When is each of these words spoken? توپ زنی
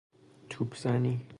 توپ 0.49 0.75
زنی 0.75 1.27